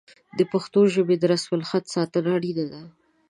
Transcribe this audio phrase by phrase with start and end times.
[0.37, 2.81] د پښتو ژبې د رسم الخط ساتنه اړینه ده.